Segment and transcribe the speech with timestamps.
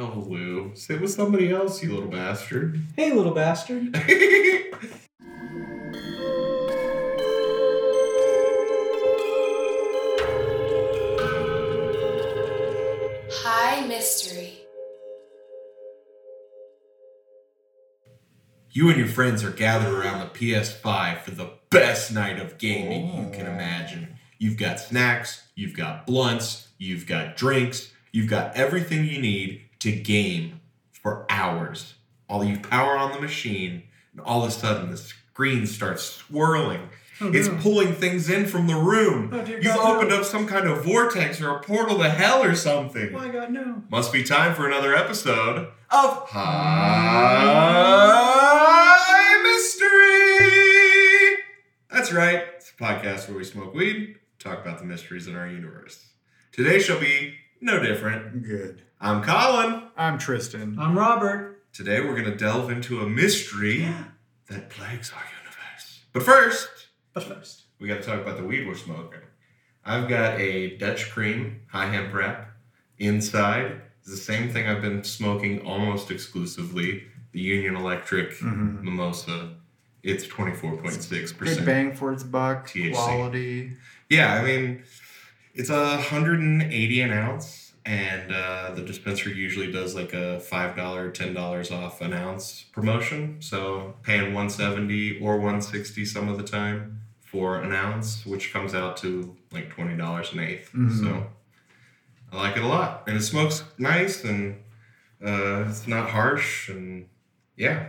[0.00, 0.70] Oh, Lou.
[0.74, 2.80] Sit with somebody else, you little bastard.
[2.94, 3.96] Hey, little bastard.
[13.30, 14.54] High Mystery.
[18.70, 23.06] you and your friends are gathered around the PS5 for the best night of gaming
[23.24, 23.52] you can oh.
[23.52, 24.16] imagine.
[24.38, 29.92] You've got snacks, you've got blunts, you've got drinks, you've got everything you need to
[29.92, 30.60] game
[30.92, 31.94] for hours.
[32.28, 36.88] All you power on the machine, and all of a sudden the screen starts swirling.
[37.20, 37.56] Oh, it's no.
[37.56, 39.30] pulling things in from the room.
[39.32, 40.18] Oh, You've God, opened no.
[40.18, 43.08] up some kind of vortex or a portal to hell or something.
[43.12, 43.82] Oh my god, no.
[43.90, 46.28] Must be time for another episode of
[47.68, 51.38] High Mystery.
[51.90, 52.44] That's right.
[52.56, 56.06] It's a podcast where we smoke weed, talk about the mysteries in our universe.
[56.52, 58.42] Today shall be no different.
[58.44, 58.82] Good.
[59.00, 59.82] I'm Colin.
[59.96, 60.76] I'm Tristan.
[60.78, 61.62] I'm Robert.
[61.72, 63.86] Today we're going to delve into a mystery
[64.48, 66.00] that plagues our universe.
[66.12, 66.68] But first,
[67.12, 67.64] But first.
[67.78, 69.20] we got to talk about the weed we're smoking.
[69.84, 72.50] I've got a Dutch cream high hemp wrap.
[72.98, 78.82] Inside is the same thing I've been smoking almost exclusively the Union Electric Mhm.
[78.82, 79.54] Mimosa.
[80.02, 81.56] It's 24.6%.
[81.56, 82.66] Good bang for its buck.
[82.68, 82.92] THC.
[82.94, 83.76] Quality.
[84.08, 84.82] Yeah, I mean,
[85.58, 91.72] it's a 180 an ounce, and uh, the dispenser usually does like a $5, $10
[91.72, 93.36] off an ounce promotion.
[93.40, 98.96] So paying 170 or 160 some of the time for an ounce, which comes out
[98.98, 100.70] to like $20 an 8th.
[100.72, 101.00] Mhm.
[101.00, 101.26] So
[102.32, 103.04] I like it a lot.
[103.06, 104.56] And it smokes nice, and
[105.24, 107.06] uh, it's not harsh, and
[107.56, 107.86] yeah,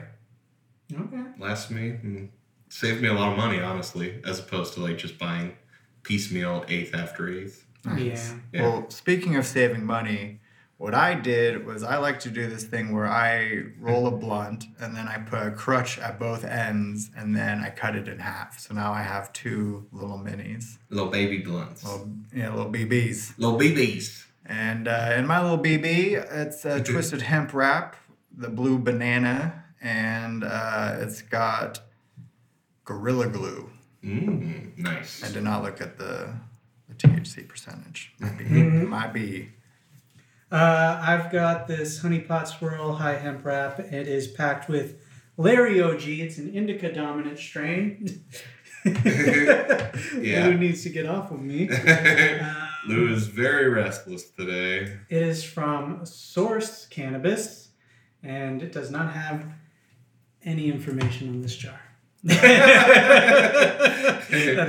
[0.92, 1.24] Okay.
[1.38, 2.30] lasts me and
[2.70, 5.54] saved me a lot of money, honestly, as opposed to like just buying
[6.04, 7.66] piecemeal eighth after eighth.
[7.86, 8.34] Nice.
[8.54, 8.62] Yeah.
[8.64, 10.40] Well, speaking of saving money,
[10.78, 14.66] what I did was I like to do this thing where I roll a blunt
[14.80, 18.20] and then I put a crutch at both ends and then I cut it in
[18.20, 18.60] half.
[18.60, 21.84] So now I have two little minis, Little baby blunts.
[21.84, 23.38] little, yeah, little BBs.
[23.38, 24.26] Little BBs.
[24.46, 27.96] And uh, in my little BB, it's a twisted hemp wrap,
[28.36, 31.82] the blue banana, and uh, it's got
[32.86, 33.70] Gorilla Glue.
[34.04, 35.24] Mmm, nice.
[35.24, 36.34] I did not look at the,
[36.88, 38.14] the THC percentage.
[38.20, 38.88] Might be, Mhm.
[38.88, 39.50] might be.
[40.52, 43.80] Uh, I've got this honey pot swirl high hemp wrap.
[43.80, 44.96] It is packed with
[45.38, 46.08] Larry OG.
[46.22, 48.24] It's an indica dominant strain.
[48.86, 50.44] Yeah.
[50.46, 51.70] Who needs to get off of me?
[51.70, 52.58] Um,
[52.88, 54.98] Lou is very restless today.
[55.10, 57.70] It is from Source Cannabis,
[58.24, 59.46] and it does not have
[60.46, 61.80] any information on this jar.
[62.24, 64.16] That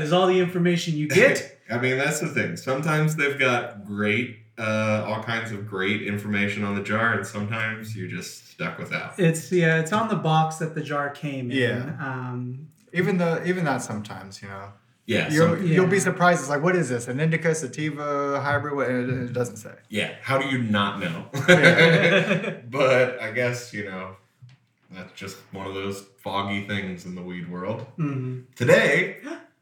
[0.00, 1.58] is all the information you get.
[1.70, 2.56] I mean, that's the thing.
[2.56, 7.96] Sometimes they've got great, uh, all kinds of great information on the jar, and sometimes
[7.96, 9.18] you're just stuck without.
[9.18, 11.56] It's yeah, it's on the box that the jar came in.
[11.56, 11.96] Yeah.
[12.00, 14.72] Um, Even the even that sometimes, you know,
[15.06, 16.40] Yeah, you'll some- you'll be surprised.
[16.40, 17.06] It's like, what is this?
[17.06, 18.74] An indica sativa hybrid?
[18.74, 19.74] What- and It, it doesn't say.
[19.88, 20.14] yeah.
[20.22, 21.26] How do you not know?
[22.68, 24.16] But I guess you know
[24.90, 27.86] that's just one of those foggy things in the weed world.
[27.98, 28.44] mhm.
[28.54, 29.16] Today,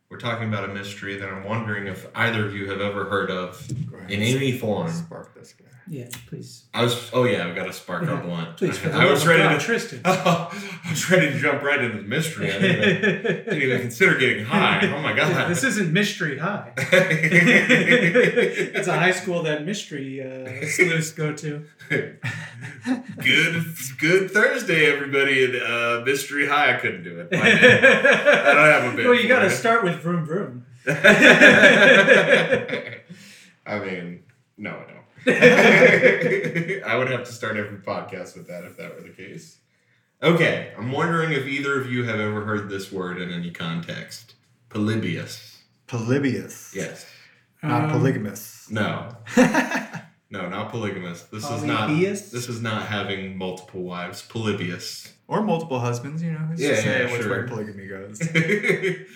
[0.09, 3.31] we're talking about a mystery that I'm wondering if either of you have ever heard
[3.31, 4.11] of Go ahead.
[4.11, 4.91] in any form.
[4.91, 5.65] Spark this guy.
[5.91, 6.65] Yeah, please.
[6.75, 8.57] I was, oh yeah, we got a spark our Yeah, blunt.
[8.59, 10.01] Please, I was ready God, to, Tristan.
[10.05, 10.49] I
[10.91, 12.53] was ready to jump right into the mystery.
[12.53, 14.81] I didn't even, didn't even consider getting high.
[14.95, 15.49] Oh my god!
[15.51, 16.73] this isn't Mystery High.
[16.77, 21.65] it's a high school that mystery uh, sleuths go to.
[21.89, 23.65] good,
[23.99, 25.45] good Thursday, everybody.
[25.45, 26.75] And uh, mystery high.
[26.77, 27.29] I couldn't do it.
[27.33, 30.67] I don't have a bit Well, you got to start with vroom vroom.
[33.67, 34.23] I mean,
[34.57, 34.98] no, I don't.
[35.27, 39.59] I would have to start every podcast with that if that were the case.
[40.23, 44.35] Okay, I'm wondering if either of you have ever heard this word in any context.
[44.69, 45.59] Polybius.
[45.87, 46.75] Polybius.
[46.75, 47.07] Yes.
[47.63, 48.69] Not Um, polygamous.
[48.71, 49.17] No.
[50.31, 51.23] No, not polygamous.
[51.23, 51.89] This is not.
[51.89, 54.21] This is not having multiple wives.
[54.21, 55.11] Polybius.
[55.27, 56.23] or multiple husbands.
[56.23, 57.43] You know, who's Yeah, to say yeah, which sure.
[57.45, 58.21] way polygamy goes?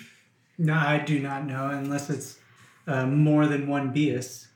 [0.57, 2.39] No, I do not know unless it's
[2.87, 4.47] uh, more than one bias.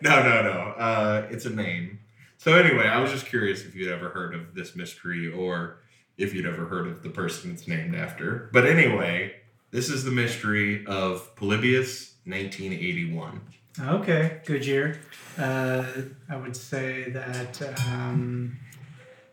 [0.00, 0.74] No, no, no.
[0.78, 1.98] Uh, it's a name.
[2.38, 5.78] So anyway, I was just curious if you'd ever heard of this mystery or
[6.16, 8.48] if you'd ever heard of the person it's named after.
[8.52, 9.34] But anyway,
[9.70, 13.40] this is the mystery of Polybius, 1981.
[13.80, 15.00] Okay, good year.
[15.36, 15.84] Uh,
[16.28, 18.58] I would say that um,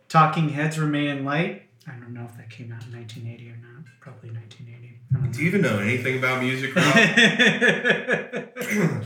[0.10, 1.64] Talking Heads Remain in Light.
[1.88, 3.86] I don't know if that came out in 1980 or not.
[4.00, 5.00] Probably 1980.
[5.14, 6.86] Don't you even know anything about music, Rob?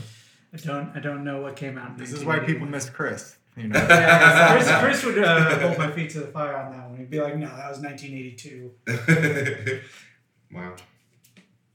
[0.52, 0.96] I don't.
[0.96, 1.90] I don't know what came out.
[1.90, 2.70] in This is why people 1981.
[2.70, 3.36] miss Chris.
[3.56, 3.78] You know.
[3.88, 6.98] Yeah, Chris, Chris would uh, hold my feet to the fire on that one.
[6.98, 8.72] He'd be like, "No, that was 1982."
[10.52, 10.74] wow.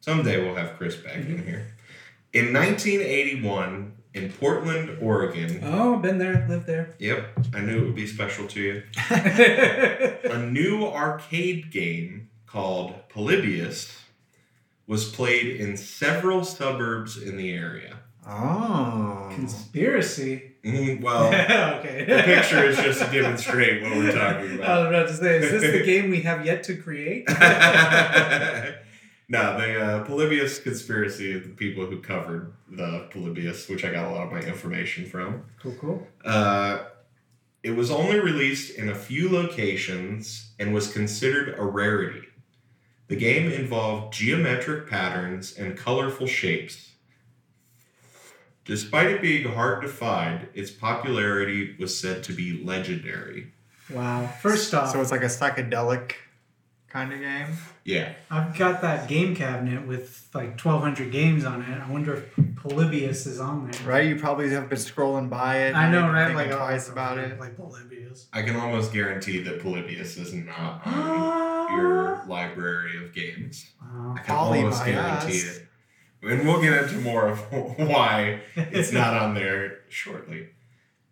[0.02, 1.76] Someday we'll have Chris back in here.
[2.34, 5.60] In 1981, in Portland, Oregon.
[5.62, 6.96] Oh, been there, lived there.
[7.00, 8.84] Yep, I knew it would be special to you.
[9.10, 14.00] A new arcade game called Polybius
[14.88, 17.98] was played in several suburbs in the area.
[18.26, 19.30] Oh.
[19.34, 20.54] Conspiracy.
[20.64, 21.28] Mm, well,
[21.80, 22.06] okay.
[22.06, 24.70] the picture is just to demonstrate what we're talking about.
[24.70, 24.80] I about.
[24.80, 27.28] was about to say, is this the game we have yet to create?
[29.28, 34.12] No, the uh, Polybius conspiracy, the people who covered the Polybius, which I got a
[34.12, 35.46] lot of my information from.
[35.62, 36.08] cool, cool.
[36.24, 36.86] Uh,
[37.64, 42.22] it was only released in a few locations and was considered a rarity.
[43.08, 46.92] The game involved geometric patterns and colorful shapes.
[48.66, 53.54] Despite it being hard to find, its popularity was said to be legendary.
[53.92, 54.28] Wow.
[54.42, 56.14] First off, So it's like a psychedelic
[56.96, 57.58] kind of game.
[57.84, 58.14] Yeah.
[58.32, 61.82] I've got that game cabinet with like 1,200 games on it.
[61.82, 63.82] I wonder if Polybius is on there.
[63.86, 64.08] Right?
[64.08, 65.76] You probably have been scrolling by it.
[65.76, 66.28] I know, maybe right?
[66.28, 67.38] thinking Like twice oh, about it.
[67.38, 68.28] Like Polybius.
[68.32, 73.74] I can almost guarantee that Polybius is not on your library of games.
[73.82, 74.16] Wow.
[74.18, 75.58] I can Poly almost by guarantee us.
[75.58, 75.68] it.
[76.24, 77.40] And we'll get into more of
[77.78, 80.48] why it's not on there shortly.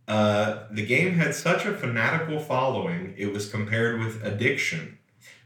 [0.07, 4.97] Uh, the game had such a fanatical following, it was compared with addiction.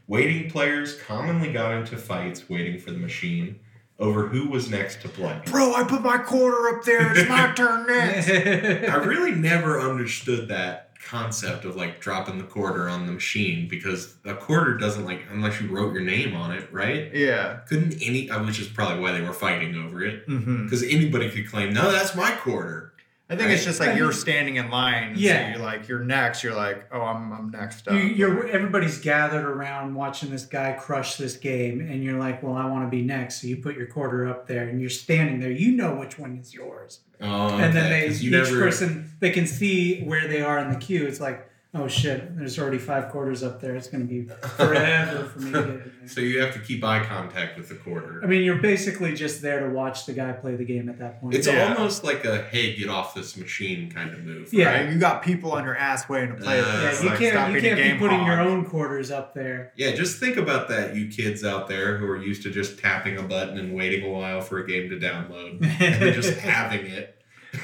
[0.08, 3.60] Waiting players commonly got into fights waiting for the machine
[3.98, 5.40] over who was next to play.
[5.46, 7.12] Bro, I put my quarter up there.
[7.16, 8.28] It's my turn next.
[8.28, 14.16] I really never understood that concept of like dropping the quarter on the machine because
[14.24, 17.14] a quarter doesn't like unless you wrote your name on it, right?
[17.14, 17.60] Yeah.
[17.68, 21.30] Couldn't any, uh, which is probably why they were fighting over it, hmm because anybody
[21.30, 22.92] could claim, no, that's my quarter.
[23.30, 25.12] I think it's just like I you're mean- standing in line.
[25.16, 25.52] Yeah.
[25.52, 26.42] So you're like, you're next.
[26.42, 27.92] You're like, oh, I'm, I'm next up.
[27.94, 32.54] you, you're everybody's gathered around watching this guy crush this game, and you're like, "Well,
[32.54, 35.40] I want to be next." So you put your quarter up there, and you're standing
[35.40, 35.50] there.
[35.50, 39.10] You know which one is yours, Oh, and then okay, they 'cause each never, person
[39.20, 41.06] they can see where they are in the queue.
[41.06, 41.46] It's like,
[41.78, 43.76] oh shit, there's already five quarters up there.
[43.76, 44.24] It's gonna be
[44.56, 45.92] forever for me to get in there.
[46.08, 48.22] So you have to keep eye contact with the quarter.
[48.24, 51.20] I mean, you're basically just there to watch the guy play the game at that
[51.20, 51.34] point.
[51.34, 51.74] It's Yeah.
[51.74, 54.48] almost like a hey, get off this machine kind of move.
[54.50, 54.70] Yeah.
[54.84, 54.90] Right?
[54.92, 57.02] You got people on your ass waiting to play Uh, yeah, this.
[57.02, 58.46] you like, can't stop you being a can't be game putting your hog.
[58.46, 59.72] own quarters up there.
[59.76, 63.18] Yeah, just think about that, you kids out there who are used to just tapping
[63.18, 66.86] a button and waiting a while for a game to download and then just having
[66.86, 67.14] it.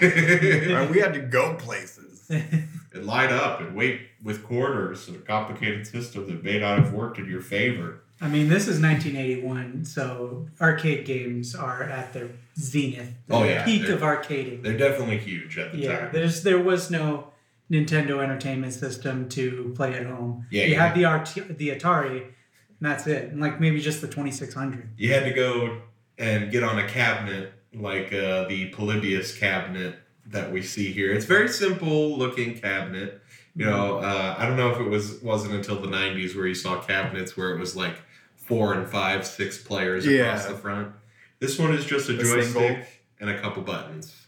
[0.02, 2.30] Right, we had to go places.
[2.94, 7.18] and line up and wait with quarters, a complicated system that may not have worked
[7.18, 8.00] in your favor.
[8.20, 13.64] I mean, this is 1981, so arcade games are at their zenith, the Oh, yeah,
[13.64, 14.62] peak of arcading.
[14.62, 16.10] They're definitely huge at the Yeah, time.
[16.12, 17.28] there's there was no
[17.70, 20.46] Nintendo Entertainment System to play at home.
[20.50, 20.86] Yeah, you yeah.
[20.88, 22.32] had the RT, the Atari, and
[22.80, 24.90] that's it, and like maybe just the 2600.
[24.96, 25.80] You had to go
[26.16, 29.96] and get on a cabinet like uh, the Polybius cabinet
[30.26, 31.12] that we see here.
[31.12, 33.20] It's very simple looking cabinet.
[33.56, 36.54] You know, uh, I don't know if it was wasn't until the '90s where you
[36.54, 37.94] saw cabinets where it was like
[38.36, 40.52] four and five, six players across Yeah.
[40.52, 40.92] the front.
[41.38, 42.86] This one is just a A joystick single.
[43.20, 44.26] and a couple buttons.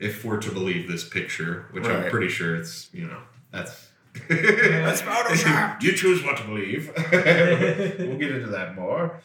[0.00, 3.20] If we're to believe this picture, which I'm pretty sure it's, you know,
[3.52, 3.88] that's
[4.28, 5.82] That's Photoshop.
[5.82, 6.90] you choose what to believe.
[7.12, 9.20] we'll get into that more.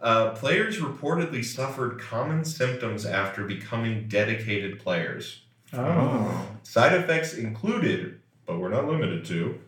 [0.00, 5.42] Uh, players reportedly suffered common symptoms after becoming dedicated players.
[5.78, 9.58] Oh, Side effects included, but we're not limited to,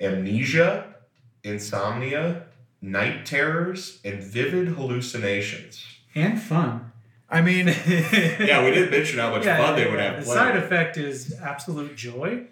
[0.00, 0.94] amnesia,
[1.42, 2.44] insomnia,
[2.82, 5.84] night terrors, and vivid hallucinations.
[6.14, 6.92] and fun.
[7.30, 10.38] I mean, Yeah, we didn't mention how much Yeah, fun they would have The playing.
[10.38, 12.44] side effect is absolute joy.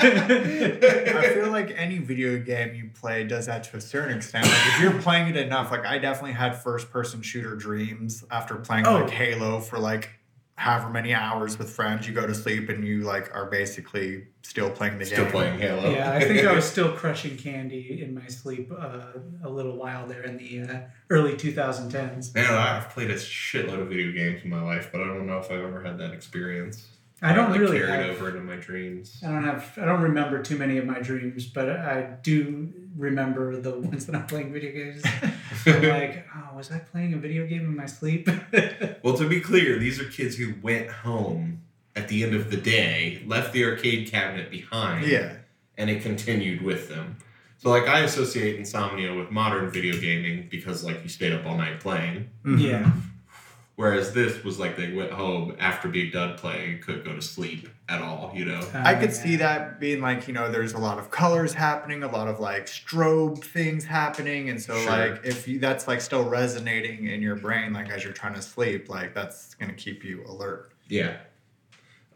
[0.00, 4.44] I feel like any video game you play does that to a certain extent.
[4.46, 8.56] Like if you're playing it enough, like I definitely had first person shooter dreams after
[8.56, 8.94] playing Oh.
[9.00, 10.10] like Halo for like
[10.56, 12.06] however many hours with friends.
[12.08, 15.28] You go to sleep and you like are basically still playing the Still game.
[15.28, 15.90] Still playing Halo.
[15.90, 19.00] Yeah, I think I was still crushing candy in my sleep uh,
[19.44, 20.80] a little while there in the uh,
[21.10, 22.34] early 2010s.
[22.34, 25.38] Man, I've played a shitload of video games in my life, but I don't know
[25.38, 26.86] if I've ever had that experience.
[27.20, 29.20] I don't like, really carried have, over into my dreams.
[29.24, 33.56] I don't have I don't remember too many of my dreams, but I do remember
[33.60, 35.02] the ones that I'm playing video games.
[35.66, 38.28] I'm like, oh, was I playing a video game in my sleep?
[39.02, 41.62] Well, to be clear, these are kids who went home
[41.96, 45.34] at the end of the day, left the arcade cabinet behind, Yeah.
[45.76, 47.16] and it continued with them.
[47.58, 51.56] So, like, I associate insomnia with modern video gaming because, like, you stayed up all
[51.56, 52.28] night playing.
[52.44, 52.60] Mhm.
[52.60, 52.90] yeah.
[53.78, 57.68] Whereas this was like they went home after being done playing, couldn't go to sleep
[57.88, 58.32] at all.
[58.34, 58.60] You know.
[58.74, 62.02] I could Uh, see that being like, you know, there's a lot of colors happening,
[62.02, 64.50] a lot of like strobe things happening.
[64.50, 64.90] And so, Sure.
[64.90, 68.42] like, if you, that's like still resonating in your brain, like as you're trying to
[68.42, 70.72] sleep, like that's going to keep you alert.
[70.88, 71.18] Yeah.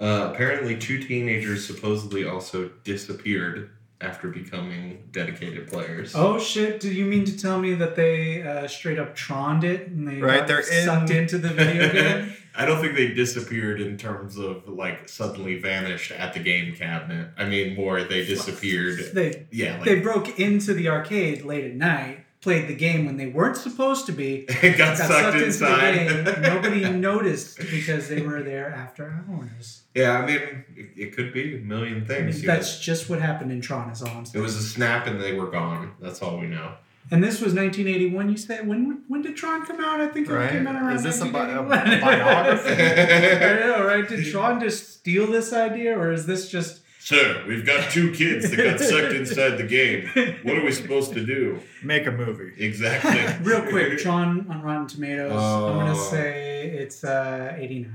[0.01, 3.71] Uh, apparently, two teenagers supposedly also disappeared
[4.03, 6.15] after becoming dedicated players.
[6.15, 6.81] Oh shit!
[6.81, 10.21] Do you mean to tell me that they uh, straight up troned it and they
[10.21, 12.33] Right, got they're in- sucked into the video game?
[12.55, 17.29] I don't think they disappeared in terms of like suddenly vanished at the game cabinet.
[17.39, 18.99] I mean, more they disappeared.
[19.15, 23.17] they Yeah, like they broke into the arcade late at night, played the game when
[23.17, 26.43] they weren't supposed to be, got, got sucked, sucked into the game.
[26.43, 29.83] Nobody noticed because they were there after hours.
[29.95, 32.43] yeah, I mean, it, it could be a million I mean, things.
[32.43, 32.53] know.
[32.53, 33.91] that's just what happened in Tron.
[33.91, 35.93] Is all I'm It was a snap and they were gone.
[36.01, 36.75] That's all we know.
[37.11, 38.31] And this was 1981.
[38.31, 39.03] You said when?
[39.09, 40.01] When did Tron come out?
[40.01, 40.51] I think it Right?
[40.51, 42.19] came out around Is this a bi- a 1981.
[42.19, 42.83] biography?
[43.45, 44.09] I know, right?
[44.09, 46.82] Did Tron just steal this idea, or is this just?
[47.05, 50.07] Sir, we've got two kids that got sucked inside the game.
[50.45, 51.59] What are we supposed to do?
[51.83, 52.53] Make a movie.
[52.65, 53.21] Exactly.
[53.45, 55.33] Real quick, Tron on Rotten Tomatoes.
[55.33, 56.11] I'm gonna Oh.
[56.11, 57.93] say it's uh, 89.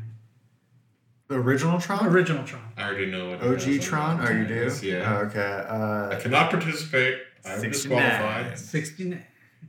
[1.29, 2.05] The original Tron?
[2.07, 2.61] Original Tron.
[2.75, 3.85] I already know what it OG is.
[3.85, 4.27] Tron?
[4.27, 4.69] Oh, you do?
[4.83, 5.19] Yeah.
[5.21, 5.39] Oh, okay.
[5.39, 5.45] I
[6.13, 7.19] Uh, cannot participate.
[7.45, 7.71] I'm 69.
[8.01, 8.59] disqualified.
[8.59, 9.23] 69.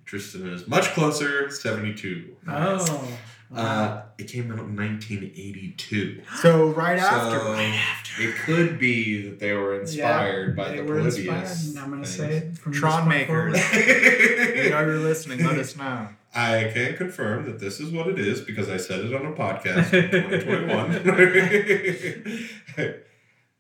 [0.05, 2.35] Tristan is much closer, 72.
[2.49, 3.09] Oh.
[3.55, 6.21] Uh, it came out in 1982.
[6.43, 8.23] so right So after.
[8.23, 11.65] it could be that they were inspired by they the were Polybius.
[11.67, 13.53] inspired, I'm gonna say it from Tron this point forward.
[13.53, 14.55] makers.
[14.65, 15.45] You know you're listening.
[15.47, 16.09] Let us know.
[16.35, 19.33] I can confirm that this is what it is because I said it on a
[19.33, 22.45] podcast in 2021.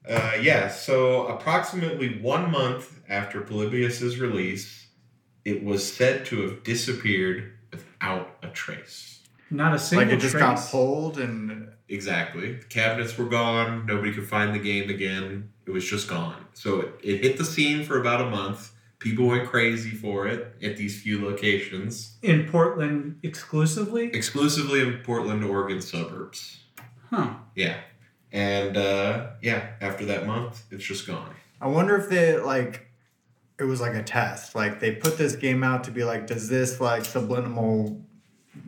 [0.09, 4.87] uh, yeah, so approximately one month after Polybius's release,
[5.47, 9.18] it was said to have disappeared without a trace.
[9.51, 10.43] Not a single Like it just trace.
[10.43, 12.55] got pulled and Exactly.
[12.55, 13.87] The cabinets were gone.
[13.87, 15.51] Nobody could find the game again.
[15.67, 16.45] It was just gone.
[16.53, 18.73] So it, it hit the scene for about a month.
[18.99, 24.07] People went crazy for it at these few locations, in Portland exclusively.
[24.13, 26.61] exclusively in Portland, Oregon suburbs.
[27.09, 27.35] Huh.
[27.55, 27.77] Yeah.
[28.33, 31.33] And uh, yeah, after that month, it's just gone.
[31.61, 32.89] I wonder if they like
[33.59, 34.55] it was like a test.
[34.55, 38.05] Like they put this game out to be like, does this like subliminal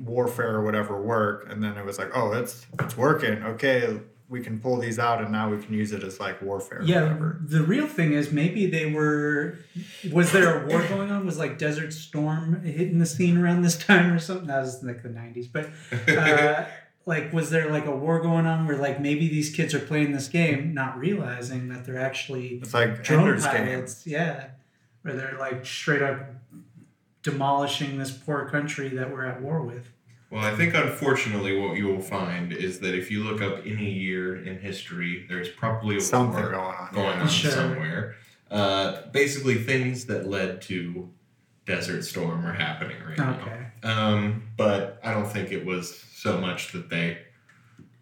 [0.04, 1.46] warfare or whatever work?
[1.50, 3.42] And then it was like, oh, it's it's working.
[3.42, 6.80] Okay, we can pull these out and now we can use it as like warfare.
[6.84, 7.40] Yeah, whatever.
[7.44, 9.58] the real thing is maybe they were.
[10.12, 11.26] Was there a war going on?
[11.26, 14.46] Was like Desert Storm hitting the scene around this time or something?
[14.46, 15.68] That was like the '90s, but
[16.16, 16.64] uh,
[17.06, 20.12] like, was there like a war going on where like maybe these kids are playing
[20.12, 23.66] this game, not realizing that they're actually It's like drone Ender's Game.
[23.66, 24.06] pilots?
[24.06, 24.50] Yeah,
[25.02, 26.20] where they're like straight up
[27.22, 29.88] demolishing this poor country that we're at war with.
[30.30, 33.90] Well, I think unfortunately, what you will find is that if you look up any
[33.90, 36.88] year in history, there's probably a Something war going on.
[36.94, 37.50] going on Sure.
[37.50, 38.14] somewhere.
[38.50, 41.10] Uh, basically, things that led to
[41.66, 43.38] Desert Storm are happening right now.
[43.40, 43.66] Okay.
[43.82, 47.18] Um, but I don't think it was so much that they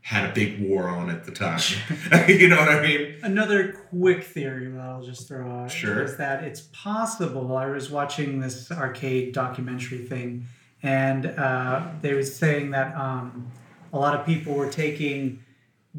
[0.09, 1.61] had a big war on at the time.
[2.29, 3.17] you know what I mean?
[3.23, 6.03] Another quick theory that I'll just throw out Sure.
[6.03, 7.55] is that it's possible.
[7.55, 10.47] I was watching this arcade documentary thing,
[10.83, 13.49] and uh, they were saying that um,
[13.93, 15.41] a lot of people were taking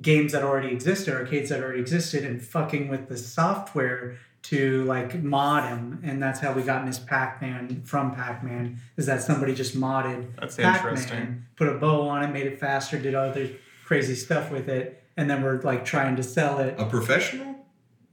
[0.02, 5.22] games that already existed, arcades that already existed, and fucking with the software to like
[5.22, 8.80] mod them, and that's how we got Miss Pac-Man from Pac-Man.
[8.98, 11.46] Is that somebody just modded That's Pac-Man, interesting.
[11.58, 13.50] put a bow on it, made it faster, did other
[13.90, 16.76] crazy stuff with it, and then we're like trying to sell it.
[16.78, 17.56] A professional?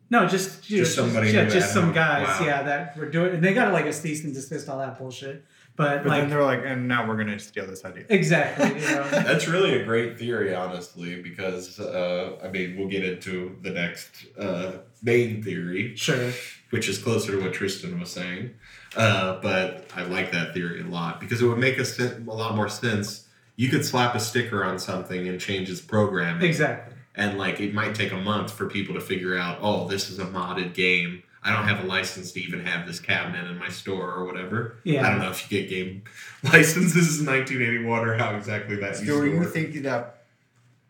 [0.08, 1.94] No, just Just know, somebody yeah, just some them.
[1.94, 2.46] guys, Wow.
[2.46, 3.34] yeah, that were doing.
[3.34, 5.44] And they got like a cease and desist, all that bullshit.
[5.76, 8.04] But, But like then they're like, and now we're gonna steal this idea.
[8.08, 9.06] exactly, you know.
[9.10, 14.10] That's really a great theory, honestly, because uh, I mean, we'll get into the next
[14.38, 16.32] uh, main theory, sure.
[16.70, 18.54] which is closer to what Tristan was saying.
[18.96, 22.34] Uh, but I like that theory a lot because it would make a, sen- a
[22.34, 23.25] lot more sense.
[23.56, 26.46] You could slap a sticker on something and change its programming.
[26.46, 26.94] Exactly.
[27.14, 30.18] And like it might take a month for people to figure out, oh, this is
[30.18, 31.22] a modded game.
[31.42, 34.76] I don't have a license to even have this cabinet in my store or whatever.
[34.84, 35.06] Yeah.
[35.06, 36.02] I don't know if you get game
[36.44, 39.52] licenses in 1981 or how exactly that used So to you work.
[39.52, 40.24] think that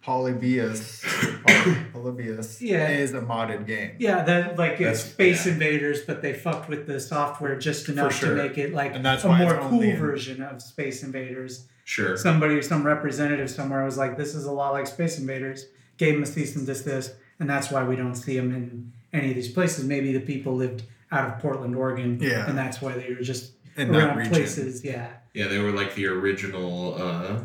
[0.03, 1.03] Polybius,
[1.93, 2.89] Polybius Yeah.
[2.89, 3.97] is a modded game?
[3.99, 5.53] Yeah, that like it's Space yeah.
[5.53, 8.35] Invaders, but they fucked with the software just enough sure.
[8.37, 11.67] to make it like And that's a more cool version of Space Invaders.
[11.89, 12.17] Sure.
[12.17, 15.67] Somebody, some representative somewhere was like, "This is a lot like Space Invaders."
[15.99, 19.29] Gave them a cease and desist, and that's why we don't see them in any
[19.31, 19.85] of these places.
[19.85, 22.47] Maybe the people lived out of Portland, Oregon, Yeah.
[22.49, 24.33] and that's why they were just In that around region.
[24.33, 24.85] places.
[24.85, 27.37] Yeah, Yeah, they were like the original uh,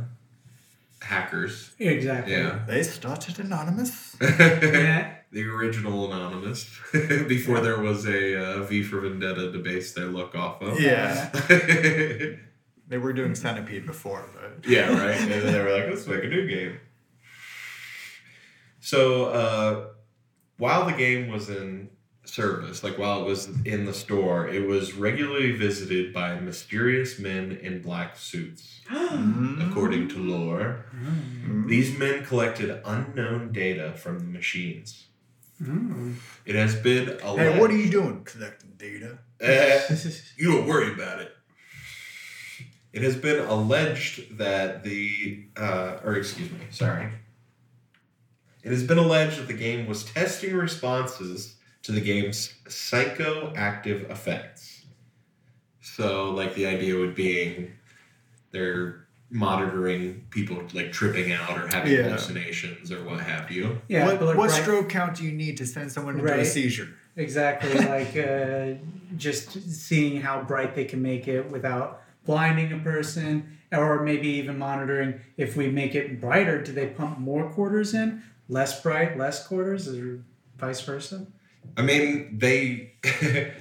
[1.02, 1.72] hackers.
[1.80, 2.34] Exactly.
[2.34, 2.60] Yeah.
[2.68, 4.18] They started anonymous.
[4.20, 5.14] Yeah.
[5.32, 10.36] the original Anonymous before there was a uh, V for Vendetta to base their look
[10.36, 10.80] off of.
[10.80, 11.30] Yeah.
[12.92, 15.20] yeah, They were doing Centipede before, but yeah, right.
[15.20, 16.80] And then they were like, let's make a new game.
[18.80, 19.88] So uh,
[20.58, 21.90] while the game was in
[22.26, 27.52] service, like while it was in the store, it was regularly visited by mysterious men
[27.62, 30.86] in black suits, according to lore.
[30.96, 31.68] Mm.
[31.68, 35.08] These men collected unknown data from the machines.
[35.62, 36.16] Mm.
[36.46, 38.24] It has been a hey, what are you doing?
[38.24, 39.20] Collecting data.
[39.40, 39.82] Eh,
[40.38, 41.32] you don't worry about it.
[42.94, 47.10] It has been alleged that the, uh, or excuse me, sorry.
[48.64, 54.86] It has been alleged that the game was testing responses to the game's psychoactive effects.
[55.82, 57.72] So, like, the idea would being
[58.52, 62.04] they're monitoring people like tripping out or having Yeah.
[62.04, 63.82] hallucinations or what have you.
[63.88, 64.06] Yeah.
[64.06, 66.90] what but what right- stroke count do you need to send someone into a seizure?
[67.16, 68.74] Exactly, like uh,
[69.16, 74.58] just seeing how bright they can make it without blinding a person, or maybe even
[74.58, 78.22] monitoring if we make it brighter, do they pump more quarters in?
[78.50, 80.24] Less bright, less quarters, or
[80.58, 81.28] vice versa?
[81.78, 82.94] I mean, they.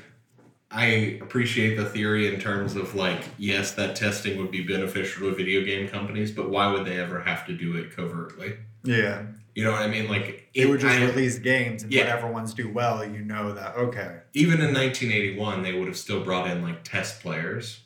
[0.72, 5.34] I appreciate the theory in terms of like, yes, that testing would be beneficial to
[5.34, 8.54] video game companies, but why would they ever have to do it covertly?
[8.84, 9.22] Yeah.
[9.56, 10.08] You know what I mean?
[10.08, 12.02] Like, They it, would just I- release games and Yeah.
[12.04, 14.18] whatever ones do well, you know that okay.
[14.32, 17.80] even in 1981, they would have still brought in like test players.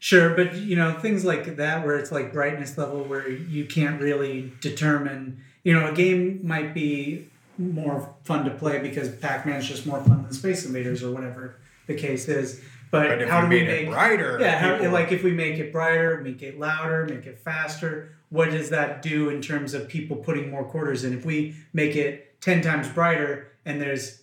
[0.00, 4.00] Sure, but you know things like that where it's like brightness level where you can't
[4.00, 5.42] really determine.
[5.62, 7.28] You know, a game might be
[7.58, 11.94] more fun to play because Pac-Man's just more fun than Space Invaders or whatever the
[11.94, 12.62] case is.
[12.90, 15.70] But, But how do we make it brighter, Yeah, how, like if we make it
[15.70, 20.16] brighter, make it louder, make it faster, what does that do in terms of people
[20.16, 21.12] putting more quarters in?
[21.12, 24.19] If we make it 10 times brighter and there's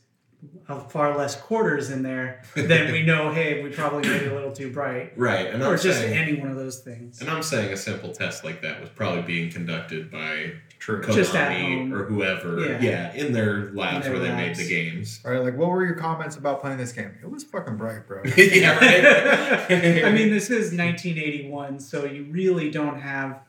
[0.89, 4.51] far less quarters in there, then we know, hey, we probably made it a little
[4.51, 5.13] too bright.
[5.17, 5.47] Right.
[5.47, 7.21] And I'm Or just saying, any one of those things.
[7.21, 11.01] and I'm saying a simple test like that was probably being conducted by True.
[11.01, 11.93] Konami Just at home.
[11.93, 12.59] or whoever.
[12.59, 12.79] Yeah.
[12.81, 13.13] Yeah.
[13.13, 15.19] in their labs In their where they made the games.
[15.25, 17.17] All right, like what were your comments about playing this game?
[17.21, 18.21] It was fucking bright, bro.
[18.37, 20.03] yeah, right.
[20.05, 23.39] I mean, this is 1981, so you really don't have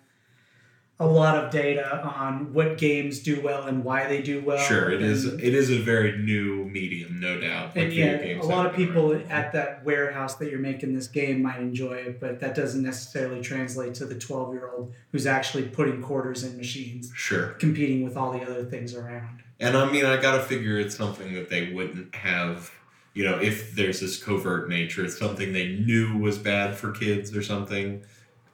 [1.01, 4.59] a lot of data on what games do well and why they do well.
[4.59, 5.25] Sure, it is.
[5.27, 7.77] And- It is a very new medium, no doubt.
[7.77, 9.31] like and yeah, a lot of people around.
[9.31, 13.41] at that warehouse that you're making this game might enjoy it, but that doesn't necessarily
[13.41, 18.17] translate to the 12 year old who's actually putting quarters in machines, Sure, competing with
[18.17, 19.43] all the other things around.
[19.61, 22.73] and I mean, I gotta figure it's something that they wouldn't have.
[23.15, 27.37] You know, if there's this covert nature, it's something they knew was bad for kids
[27.37, 28.03] or something,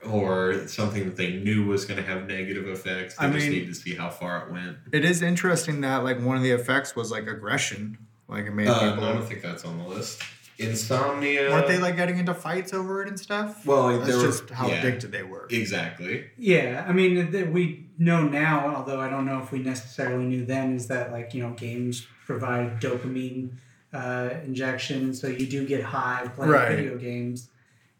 [0.06, 3.16] or something that they knew was going to have negative effects.
[3.16, 4.76] They I just mean- need to see how far it went.
[4.92, 7.98] It is interesting that like one of the effects was like aggression.
[8.28, 10.22] Like it made Uh, people I don't think that's on the list.
[10.56, 11.50] Insomnia.
[11.50, 13.66] weren't they like getting into fights over it and stuff?
[13.66, 14.74] Well, That's they were- just how yeah.
[14.76, 15.46] addicted they were.
[15.50, 16.26] Exactly.
[16.38, 20.44] Yeah, I mean, th- we know now, although I don't know if we necessarily knew
[20.46, 23.50] then, is that like, you know, games provide dopamine
[23.92, 26.76] uh, injection, so you do get high playing Right.
[26.76, 27.48] video games.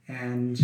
[0.09, 0.61] And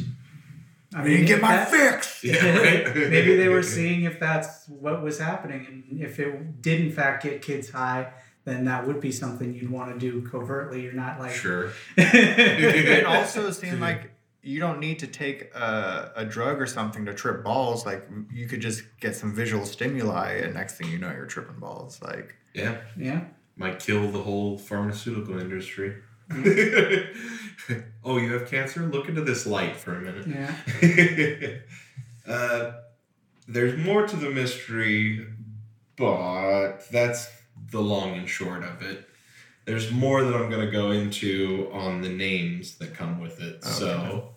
[0.95, 2.21] I mean, didn't get my that- fix.
[2.25, 2.95] Yeah, right.
[2.97, 7.23] maybe they were seeing if that's what was happening, and if it did in fact
[7.23, 8.13] get kids high,
[8.45, 10.83] then that would be something you'd want to do covertly.
[10.83, 11.71] You're not like Sure.
[11.97, 17.15] it also seemed like you don't need to take a, a drug or something to
[17.15, 17.85] trip balls.
[17.87, 21.59] Like you could just get some visual stimuli, and next thing you know, you're tripping
[21.61, 22.01] balls.
[22.03, 22.79] Like Yeah.
[22.97, 23.25] yeah.
[23.57, 25.97] Might kill the whole pharmaceutical industry.
[28.05, 28.81] oh, you have cancer?
[28.81, 30.27] Look into this light for a minute.
[30.27, 31.53] Yeah.
[32.33, 32.73] uh,
[33.49, 35.27] there's more to the mystery,
[35.97, 37.29] but that's
[37.71, 39.09] the long and short of it.
[39.65, 43.65] There's more that I'm going to go into on the names that come with it.
[43.65, 44.31] So,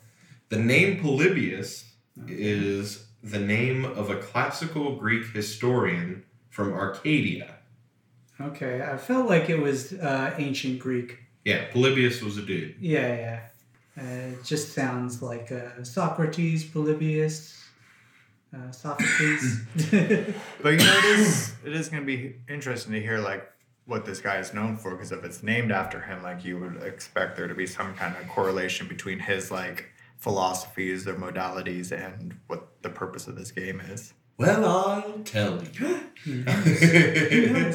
[0.50, 1.86] the name Polybius
[2.28, 7.56] is the name of a classical Greek historian from Arcadia.
[8.40, 11.23] Okay, I felt like it was uh, ancient Greek.
[11.46, 12.76] Yeah, Polybius was a dude.
[12.80, 13.40] Yeah, yeah.
[13.98, 17.64] Uh, it just sounds like uh, Socrates, Polybius,
[18.56, 19.60] uh, Sophocles.
[20.62, 23.50] But you know, it is it is going to be interesting to hear like
[23.86, 26.82] what this guy is known for because if it's named after him, like you would
[26.84, 32.40] expect there to be some kind of correlation between his like philosophies or modalities and
[32.48, 34.14] what the purpose of this game is.
[34.38, 36.00] Well, I'll tell you.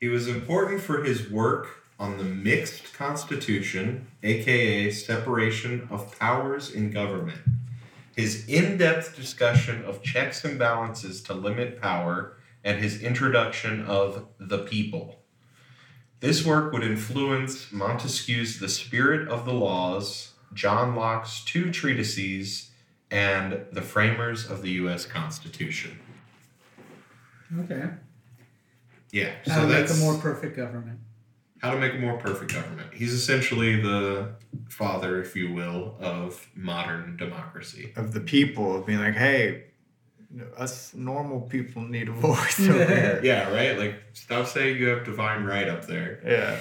[0.00, 6.90] He was important for his work on the mixed constitution, aka separation of powers in
[6.90, 7.40] government.
[8.16, 14.26] his in depth discussion of checks and balances to limit power, and his introduction of
[14.38, 15.18] the people.
[16.20, 22.70] This work would influence Montesquieu's The Spirit of the Laws, John Locke's two treatises,
[23.10, 25.04] and the framers of the U.S.
[25.06, 25.98] Constitution.
[27.60, 27.88] Okay.
[29.10, 31.00] Yeah, How so to make that's a more perfect government.
[31.62, 32.92] How to make a more perfect government.
[32.92, 34.34] He's essentially the
[34.68, 37.92] father, if you will, of modern democracy.
[37.94, 39.64] Of the people of being like, hey,
[40.56, 43.20] us normal people need a voice over here.
[43.22, 43.78] Yeah, right?
[43.78, 46.20] Like, stop saying you have divine right up there.
[46.26, 46.58] Yeah.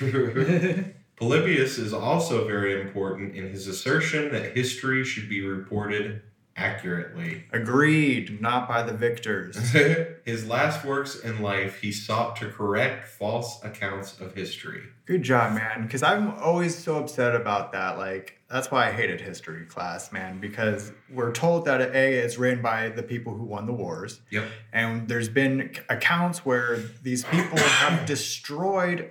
[1.16, 6.22] Polybius is also very important in his assertion that history should be reported
[6.58, 7.44] accurately.
[7.52, 9.56] Agreed, not by the victors.
[10.24, 14.82] his last works in life, he sought to correct false accounts of history.
[15.06, 15.84] Good job, man.
[15.84, 17.96] Because I'm always so upset about that.
[17.96, 20.40] Like, that's why I hated history class, man.
[20.40, 24.20] Because we're told that A, it's written by the people who won the wars.
[24.30, 24.44] Yep.
[24.72, 29.10] And there's been accounts where these people have destroyed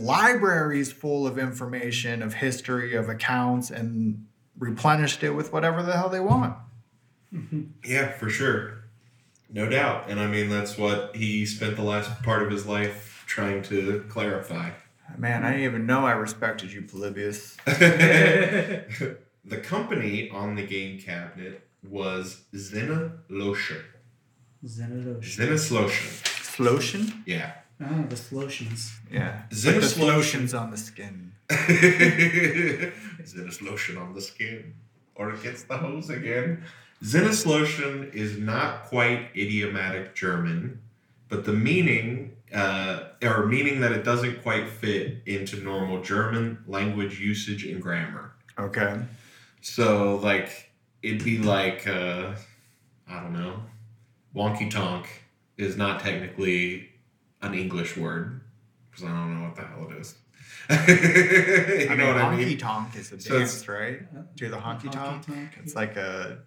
[0.00, 4.26] libraries full of information, of history, of accounts, and
[4.58, 6.56] replenished it with whatever the hell they want.
[7.84, 8.84] Yeah, for sure.
[9.50, 10.08] No doubt.
[10.08, 14.04] And I mean, that's what he spent the last part of his life trying to
[14.08, 14.70] clarify.
[15.18, 17.56] Man, I didn't even know I respected you, Polybius.
[17.66, 23.82] the company on the game cabinet was Zenalotion.
[24.64, 25.20] Xenodosha.
[25.20, 26.26] Zenoslotion.
[26.42, 27.22] Slotion?
[27.26, 27.52] Yeah.
[27.80, 28.92] Oh, the Slotians.
[29.10, 29.42] Yeah.
[29.50, 30.06] Xenos Like the lotion.
[30.06, 31.32] lotions on the skin.
[33.24, 34.74] Zenoslotion on the skin.
[35.14, 36.64] Or it gets the hose again.
[37.02, 40.80] Zenoslotion is not quite idiomatic German,
[41.28, 47.20] but the meaning, uh, or meaning that it doesn't quite fit into normal German language
[47.20, 48.32] usage and grammar.
[48.58, 49.00] Okay.
[49.60, 50.70] So, like,
[51.02, 52.32] it'd be like, uh,
[53.08, 53.62] I don't know,
[54.34, 55.06] wonky tonk
[55.56, 56.88] is not technically
[57.42, 58.40] an English word
[58.90, 60.16] because I don't know what the hell it is.
[60.70, 60.76] you
[61.90, 64.00] I know mean, what I honky tonk is a So dance, right?
[64.36, 65.24] Do the honky tonk.
[65.26, 65.50] Honky-tonk.
[65.62, 66.38] It's like a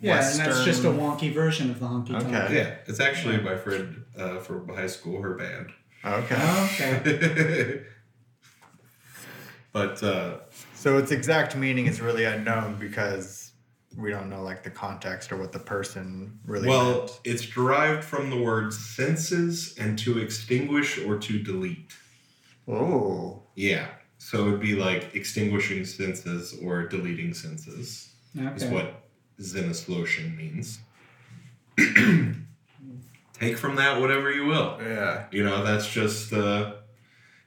[0.00, 0.40] Yeah, Western.
[0.46, 2.26] and that's just a wonky version of the honky tonk.
[2.34, 2.56] Okay.
[2.56, 5.70] Yeah, it's actually my friend uh, from high school, her band.
[6.04, 6.34] Okay.
[6.34, 7.82] Okay.
[9.72, 10.38] but uh,
[10.74, 13.52] So its exact meaning is really unknown because
[13.96, 17.20] we don't know like the context or what the person really well, meant.
[17.24, 21.92] it's derived from the words senses and to extinguish or to delete.
[22.68, 23.42] Oh.
[23.54, 23.88] Yeah.
[24.18, 28.54] So it'd be like extinguishing senses or deleting senses okay.
[28.54, 28.72] is Okay.
[28.72, 29.02] what
[29.40, 30.78] Zenoslotion means.
[33.34, 34.78] Take from that whatever you will.
[34.80, 35.24] Yeah.
[35.30, 36.74] You know, that's just uh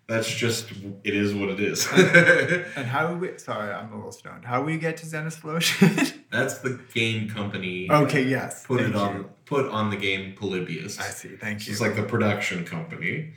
[0.08, 0.72] that's just
[1.04, 1.88] it is what it is.
[1.92, 4.46] And how do we sorry, I'm a little stoned.
[4.46, 6.22] How we get to Xenosplosion?
[6.32, 8.66] that's the game company okay, yes.
[8.66, 11.00] put thank it on put on the game Polybius.
[11.00, 11.72] I see, thank you.
[11.72, 13.34] It's like the production company.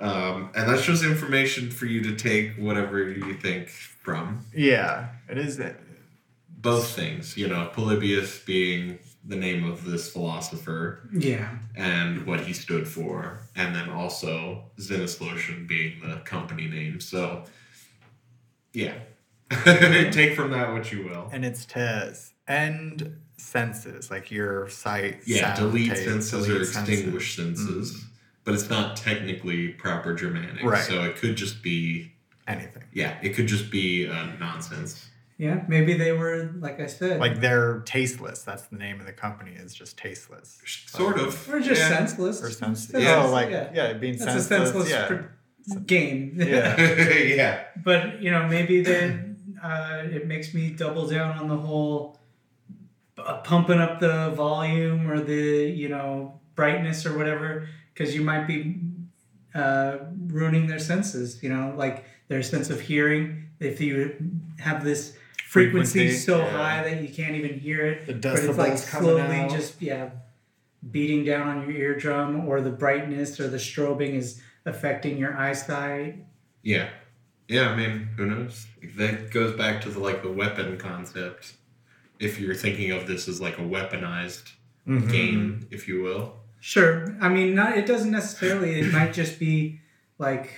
[0.00, 4.44] Um, and that's just information for you to take whatever you think from.
[4.54, 5.60] yeah, it is
[6.48, 11.50] Both things, you know, Polybius being the name of this philosopher Yeah.
[11.76, 17.00] and what he stood for, and then also Zenoslotion being the company name.
[17.00, 17.44] So,
[18.72, 18.94] yeah.
[19.64, 21.28] take from that what you will.
[21.32, 22.14] and it's to
[22.48, 25.20] end senses, like your sight.
[25.26, 27.92] Yeah, sound, delete taste, senses delete or extinguish senses.
[27.92, 28.04] Mm.
[28.44, 30.62] But it's not technically proper Germanic.
[30.62, 30.82] Right.
[30.82, 32.12] So it could just be,
[32.48, 32.84] Anything.
[32.92, 35.08] yeah, it could just be uh, nonsense.
[35.36, 35.62] Yeah.
[35.68, 38.42] Maybe they were, like I said, Like they're tasteless.
[38.42, 39.52] That's the name of the company.
[39.52, 40.58] Is just tasteless.
[40.86, 41.48] Sort of.
[41.50, 41.88] or just yeah.
[41.88, 42.42] senseless.
[42.42, 42.88] Or senseless.
[42.88, 43.70] Senseless, Oh, like yeah.
[43.72, 44.88] yeah, being That's a senseless.
[44.88, 45.06] senseless yeah.
[45.06, 46.34] pr- game.
[46.36, 46.78] Yeah.
[47.10, 47.64] yeah.
[47.76, 52.18] but you know, maybe then uh, it makes me double down on the whole
[53.18, 57.66] uh, pumping up the volume or the you know brightness or whatever,
[58.00, 58.80] because you might be
[59.54, 61.42] uh, ruining their senses.
[61.42, 63.44] You know, like their sense of hearing.
[63.60, 64.16] If you
[64.58, 66.50] have this frequency, Frequency, so yeah.
[66.50, 69.50] high that you can't even hear it, The but it's like slowly out.
[69.50, 70.10] just yeah
[70.90, 76.24] beating down on your eardrum, or the brightness or the strobing is affecting your eyesight.
[76.62, 76.88] Yeah.
[77.48, 78.66] Yeah, I mean, who knows?
[78.96, 81.54] That goes back to the like the weapon concept.
[82.18, 84.52] If you're thinking of this as like a weaponized
[84.88, 85.10] Mhm.
[85.12, 86.36] game, if you will.
[86.60, 87.16] Sure.
[87.20, 88.78] I mean, not it doesn't necessarily.
[88.80, 89.80] It might just be
[90.18, 90.50] like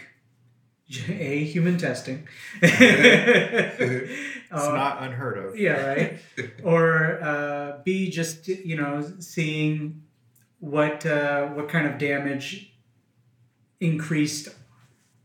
[1.09, 2.27] a human testing.
[2.61, 4.11] It's
[4.53, 5.59] Uh, not unheard of.
[5.59, 6.19] yeah, right.
[6.63, 10.03] Or uh, B just you know seeing
[10.61, 12.75] what uh, what kind of damage
[13.81, 14.49] increased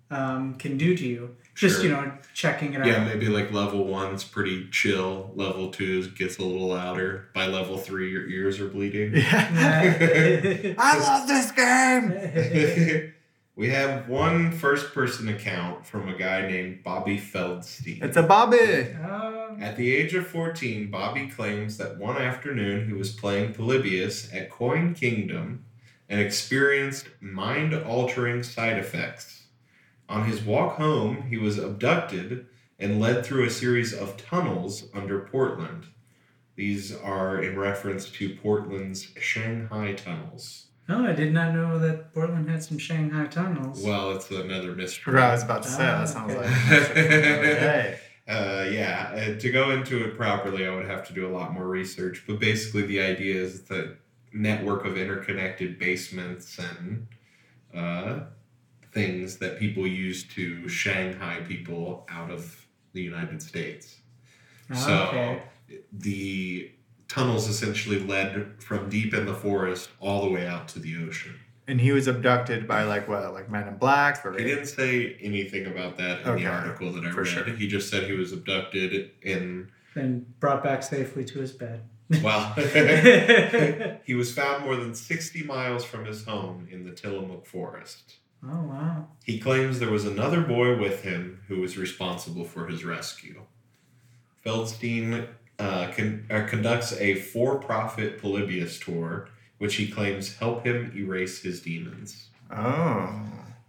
[0.09, 1.35] um, can do to you.
[1.57, 1.85] Just Sure.
[1.85, 3.07] you know, checking it Yeah, out.
[3.07, 5.31] maybe like level one's pretty chill.
[5.35, 7.29] Level two gets a little louder.
[7.33, 9.13] By level three, your ears are bleeding.
[9.15, 10.73] Yeah.
[10.77, 13.13] I love this game.
[13.55, 18.03] we have one first person account from a guy named Bobby Feldstein.
[18.03, 18.93] It's a Bobby.
[19.03, 24.31] Um, At the age of 14, Bobby claims that one afternoon he was playing Polybius
[24.31, 25.65] at Coin Kingdom
[26.07, 29.36] and experienced mind altering side effects.
[30.09, 32.45] On his walk home, he was abducted
[32.79, 35.87] and led through a series of tunnels under Portland.
[36.55, 40.67] These are in reference to Portland's Shanghai tunnels.
[40.89, 43.83] oh, I did not know that Portland had some Shanghai tunnels.
[43.83, 45.13] Well, it's another mystery.
[45.15, 45.83] What I was about to say.
[45.83, 46.41] Ah, That sounds okay.
[46.41, 46.93] like.
[46.93, 47.99] hey.
[48.27, 51.53] Uh, yeah, uh, to go into it properly, I would have to do a lot
[51.53, 52.25] more research.
[52.27, 53.95] But basically, the idea is the
[54.33, 57.07] network of interconnected basements and
[57.73, 58.19] uh,
[58.97, 63.97] things that people use to Shanghai people out of the United States.
[64.71, 64.79] Okay.
[64.79, 65.39] So
[65.91, 66.71] the
[67.07, 71.35] tunnels essentially led from deep in the forest all the way out to the ocean.
[71.69, 75.17] And he was abducted by like what, like Men in Black, or He didn't say
[75.21, 77.27] anything about that in Okay, the article that I for read.
[77.27, 77.43] sure.
[77.43, 81.81] He just said he was abducted in Then brought back safely to his bed.
[82.23, 82.53] well.
[84.05, 88.15] he was found more than 60 miles from his home in the Tillamook Forest.
[88.43, 89.07] Wow.
[89.25, 93.41] He claims there was another boy with him who was responsible for his rescue.
[94.45, 95.27] Feldstein
[95.59, 101.41] uh, con- uh, conducts a for profit Polybius tour, which he claims help him erase
[101.41, 102.27] his demons.
[102.55, 103.21] Oh.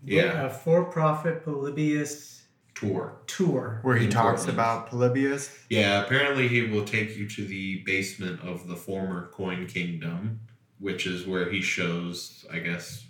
[0.05, 0.47] Yeah.
[0.47, 2.43] A for-profit Polybius
[2.75, 3.17] Tour.
[3.27, 3.81] tour.
[3.83, 4.55] Where he In talks Portland.
[4.57, 5.59] about Polybius.
[5.69, 10.39] Yeah, apparently he will take you to the basement of the former Coin Kingdom,
[10.79, 13.05] which is where he shows, I guess,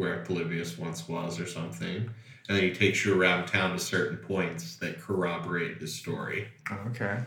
[0.00, 2.08] where Polybius once was or something.
[2.48, 6.48] And then he takes you around town to certain points that corroborate his story.
[6.70, 7.18] Oh, okay.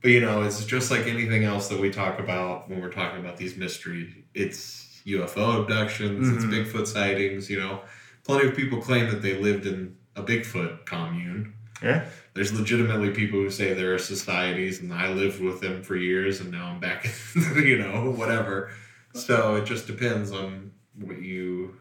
[0.00, 3.20] But you know, it's just like anything else that we talk about when we're talking
[3.20, 4.12] about these mysteries.
[4.34, 6.34] It's UFO abductions, Mhm.
[6.36, 7.82] it's Bigfoot sightings, you know.
[8.24, 11.52] Plenty of people claim that they lived in a Bigfoot commune.
[11.82, 12.06] Yeah.
[12.34, 16.40] There's legitimately people who say there are societies and I lived with them for years
[16.40, 17.06] and now I'm back,
[17.56, 18.70] you know, whatever.
[19.14, 21.76] So it just depends on what you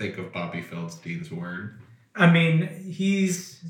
[0.00, 1.78] think of Bobby Feldstein's word.
[2.16, 3.62] I mean, he's.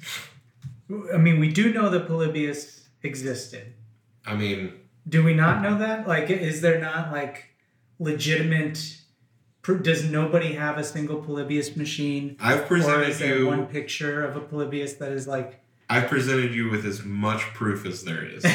[1.12, 3.74] I mean, we do know that Polybius existed.
[4.24, 4.72] I mean,
[5.08, 6.06] Do we not know that?
[6.06, 7.46] Like, is there not like
[7.98, 8.96] legitimate?
[9.82, 12.36] Does nobody have a single Polybius machine?
[12.40, 15.60] I've Or presented is there you one picture of a Polybius that is like?
[15.88, 18.44] I've presented you with as much proof as there is.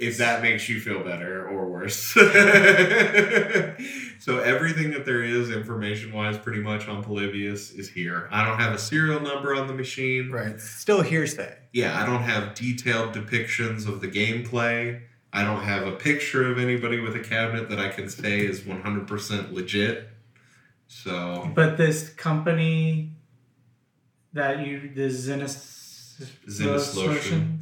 [0.00, 2.16] if that makes you feel better or worse.
[4.20, 8.28] so everything that there is information wise pretty much on Polybius is here.
[8.30, 10.30] I don't have a serial number on the machine.
[10.30, 10.60] Right.
[10.60, 11.56] Still hearsay.
[11.72, 15.00] Yeah, I don't have detailed depictions of the gameplay.
[15.32, 18.60] I don't have a picture of anybody with a cabinet that I can say is
[18.60, 20.08] 100% legit.
[20.88, 23.12] So, but this company
[24.34, 27.60] that you the Zenus Zenus Lotion.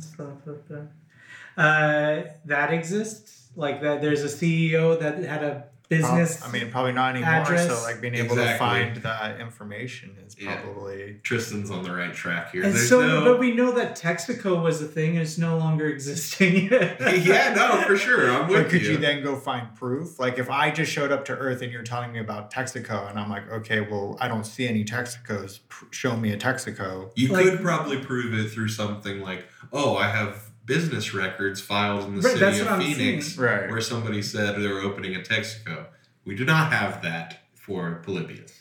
[1.57, 3.51] uh, that exists.
[3.55, 6.37] Like that, there's a CEO that had a business.
[6.39, 7.31] Prob- I mean, probably not anymore.
[7.35, 7.67] address.
[7.69, 10.61] So, like, being able to find that information is Yeah.
[10.61, 11.21] probably.
[11.23, 12.63] Tristan's on the right track here.
[12.65, 13.25] and There's so, no...
[13.25, 16.69] but we know that Texaco was a thing and it's no longer existing.
[16.71, 18.31] yeah, no, for sure.
[18.31, 18.93] I'm with But could you.
[18.93, 20.19] you then go find proof?
[20.19, 23.19] Like, if I just showed up to Earth and you're telling me about Texaco, and
[23.19, 25.61] I'm like, okay, well, I don't see any Texacos.
[25.91, 27.11] Show me a Texaco.
[27.15, 32.05] You Like- could probably prove it through something like, oh, I have business records filed
[32.05, 33.37] in the Right, city of Phoenix.
[33.37, 33.69] Right.
[33.69, 35.87] where somebody said they were opening a Texaco.
[36.25, 38.53] We do not have that for Polybius.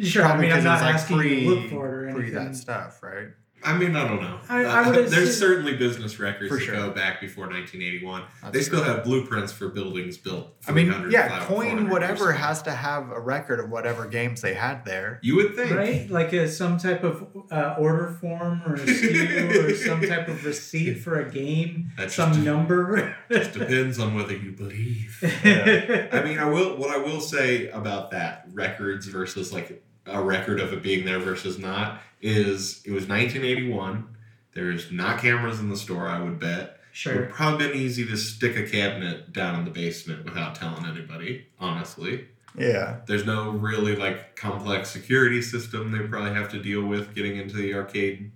[0.00, 2.04] sure, I Probably mean, I'm 'cause not it's, like, asking pre, you to look for
[2.06, 2.44] it or pre anything.
[2.44, 3.28] that stuff, right?
[3.66, 4.38] I mean, I don't know.
[4.48, 6.74] I- I would Uh, there's certainly business records For that sure.
[6.76, 8.22] go back before 1981.
[8.42, 8.88] That's they still true.
[8.94, 10.54] have blueprints for buildings built.
[10.68, 14.84] I mean, yeah, Coin whatever has to have a record of whatever games they had
[14.84, 15.18] there.
[15.22, 15.72] You would think.
[15.74, 16.08] right?
[16.10, 18.80] Like a, some type of uh, order form or a
[19.70, 23.16] or some type of receipt for a game, That some just- number.
[23.30, 25.18] Just depends on whether you believe.
[25.44, 26.08] Yeah.
[26.12, 26.76] I mean, I will.
[26.76, 31.18] What I will say about that records versus like a record of it being there
[31.18, 34.06] versus not is it was 1981.
[34.54, 36.08] There's not cameras in the store.
[36.08, 36.62] I would bet.
[36.62, 37.16] It sure.
[37.16, 41.46] would probably been easy to stick a cabinet down in the basement without telling anybody.
[41.60, 42.26] Honestly,
[42.58, 43.00] Yeah.
[43.06, 47.56] there's no really like complex security system they probably have to deal with getting into
[47.56, 48.30] the arcade.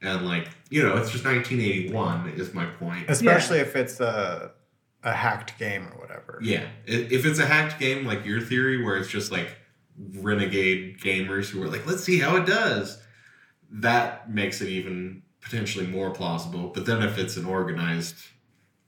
[0.00, 3.04] And like you know, it's just 1981 is my point.
[3.08, 4.50] Especially if it's a,
[5.04, 6.40] a hacked game or whatever.
[6.42, 9.54] Yeah, if it's a hacked game like your theory, where it's just like
[9.98, 12.98] renegade gamers who are like, let's see how it does,
[13.70, 16.68] that makes it even potentially more plausible.
[16.68, 18.16] But then if it's an organized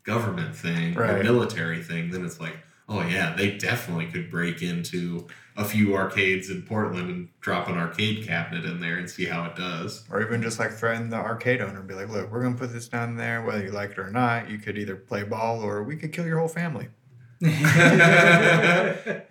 [0.05, 1.23] government thing or Right.
[1.23, 6.51] military thing, then it's like, oh yeah, they definitely could break into a few arcades
[6.51, 10.05] in Portland and drop an arcade cabinet in there and see how it does.
[10.11, 12.73] Or even just like threaten the arcade owner and be like, look, we're gonna put
[12.73, 14.51] this down there, whether you like it or not.
[14.51, 16.89] You could either play ball or we could kill your whole family.
[17.45, 19.23] I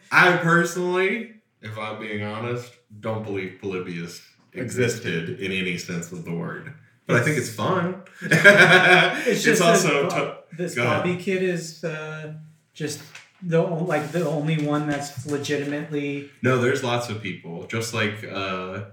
[0.42, 4.22] personally, if I'm being honest, don't believe Polybius
[4.54, 6.74] existed in any sense of the word.
[7.08, 8.04] But I think it's fun.
[8.22, 10.98] it's it's, just also this, to- this go ahead.
[11.04, 12.34] Bobby kid is uh,
[12.74, 13.02] just
[13.42, 16.60] the like the only one that's legitimately no.
[16.60, 18.86] There's lots of people, just like uh,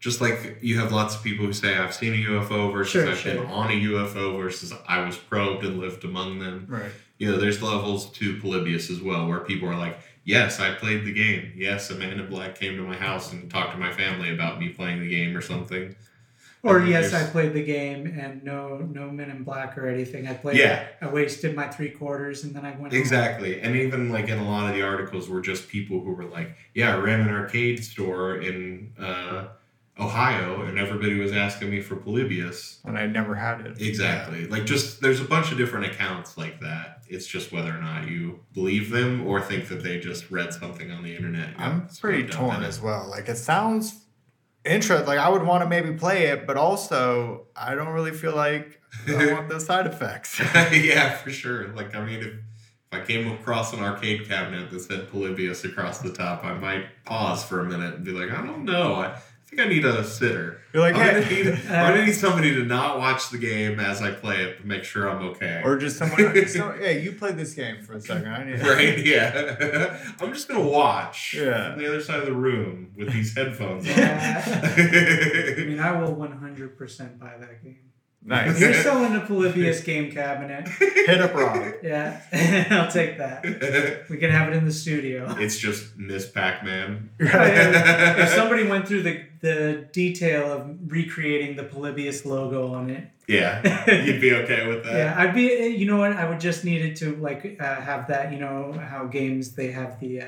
[0.00, 3.08] just like you have lots of people who say I've seen a UFO versus Sure,
[3.10, 3.34] I've sure.
[3.34, 6.66] been on a UFO versus I was probed and lived among them.
[6.68, 6.90] Right.
[7.18, 11.06] You know, there's levels to Polybius as well, where people are like, "Yes, I played
[11.06, 11.52] the game.
[11.56, 14.60] Yes, a man in black came to my house and talked to my family about
[14.60, 15.96] me playing the game or something."
[16.66, 20.26] or And yes I played the game and no no men in black or anything
[20.26, 20.86] I played Yeah.
[21.00, 23.00] I wasted my three quarters and then I went home.
[23.00, 23.60] Exactly.
[23.60, 26.56] And even like in a lot of the articles were just people who were like,
[26.74, 29.48] yeah, I ran an arcade store in uh,
[29.98, 32.80] Ohio and everybody was asking me for Polybius.
[32.84, 33.80] And I never had it.
[33.80, 34.46] Exactly.
[34.46, 36.95] Like just there's a bunch of different accounts like that.
[37.08, 40.90] It's just whether or not you believe them or think that they just read something
[40.90, 41.54] on the internet.
[41.58, 43.08] I'm pretty torn as well.
[43.08, 44.04] Like it sounds
[44.64, 45.06] interesting.
[45.06, 48.80] Like I would want to maybe play it, but also I don't really feel like
[49.08, 50.38] I want those side effects.
[50.54, 51.68] yeah, for sure.
[51.68, 52.34] Like I mean if
[52.92, 56.86] if I came across an arcade cabinet that said Polybius across the top, I might
[57.04, 58.94] pause for a minute and be like, I don't know.
[58.94, 59.18] I,
[59.56, 60.60] I think I need a sitter.
[60.74, 63.80] You're like, I'm, gonna hey, need, I'm gonna need somebody to not watch the game
[63.80, 65.62] as I play it to make sure I'm okay.
[65.64, 66.18] or just someone.
[66.48, 68.28] so, hey, you play this game for a second.
[68.28, 68.60] I need.
[68.60, 68.98] right?
[68.98, 69.98] Yeah.
[70.20, 71.70] I'm just gonna watch Yeah.
[71.70, 73.94] from the other side of the room with these headphones on.
[73.98, 77.95] I mean I will 100% buy that game if
[78.28, 78.60] Nice.
[78.60, 81.74] you're selling a Polybius game cabinet Hit up Rob.
[81.82, 82.20] yeah
[82.70, 83.44] I'll take that
[84.10, 87.10] we can have it in the studio it's just Miss Pac-Man.
[87.20, 93.62] if somebody went through the, the detail of recreating the Polybius logo on it, yeah,
[94.04, 94.92] you'd be okay with that.
[94.94, 95.66] yeah, I'd be.
[95.66, 96.12] You know what?
[96.12, 98.32] I would just need it to like uh, have that.
[98.32, 100.26] You know how games they have the uh,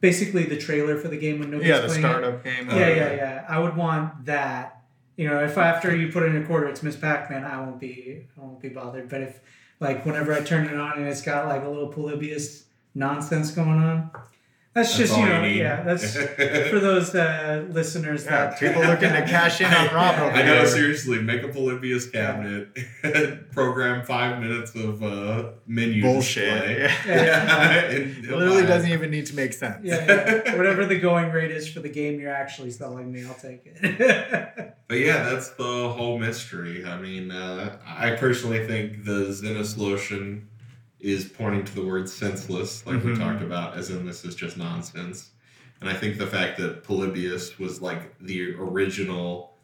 [0.00, 2.68] basically the trailer for the game when nobody's Yeah, the playing startup game.
[2.68, 2.76] It.
[2.76, 3.44] Yeah, yeah, yeah.
[3.48, 4.77] I would want that.
[5.18, 8.24] You know, if after you put in a quarter, it's Miss Pac-Man, I won't be.
[8.36, 9.08] I won't be bothered.
[9.08, 9.40] But if
[9.80, 13.80] like whenever I turn it on and it's got like a little Polybius nonsense going
[13.80, 14.12] on,
[14.74, 15.56] that's, That's just you you know, need.
[15.56, 16.14] yeah, that's
[16.70, 20.42] for those uh, listeners Yeah, that people looking to cash in on Rob over I
[20.42, 20.66] know, here.
[20.66, 21.20] seriously.
[21.20, 22.68] Make a Polybius cabinet,
[23.52, 26.44] program five minutes of uh, menu Bullshit.
[26.52, 26.78] display.
[26.80, 26.92] Yeah.
[27.24, 27.80] Yeah.
[27.90, 29.80] and It literally doesn't even need to make sense.
[29.82, 30.04] yeah,
[30.44, 30.56] yeah.
[30.56, 34.74] whatever the going rate is for the game you're actually selling me, I'll take it.
[34.86, 36.84] But yeah, that's the whole mystery.
[36.84, 40.44] I mean, uh, I personally think the Sinneslöschen
[41.00, 43.18] is pointing to the word senseless, like we Mhm.
[43.18, 45.30] talked about, as in this is just nonsense.
[45.80, 49.56] And I think the fact that Polybius was like the original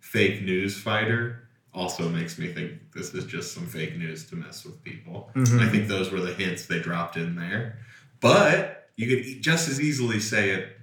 [0.00, 4.64] fake news fighter also makes me think this is just some fake news to mess
[4.64, 5.30] with people.
[5.36, 5.60] Mhm.
[5.60, 7.78] I think those were the hints they dropped in there.
[8.18, 10.76] But you could just as easily say it.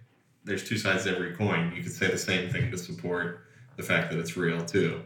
[0.46, 1.74] There's two sides to every coin.
[1.76, 5.02] You could say the same thing to support the fact that it's real too.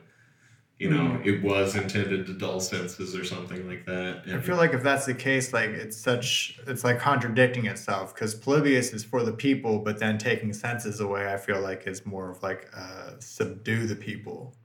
[0.81, 4.23] You know, it was intended to dull senses or something like that.
[4.25, 8.15] And I feel like if that's the case, like it's such, it's like contradicting itself
[8.15, 12.03] because Polybius is for the people, but then taking senses away, I feel like is
[12.03, 14.55] more of like uh, subdue the people,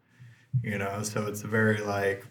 [0.62, 1.02] you know.
[1.02, 2.24] So it's very like,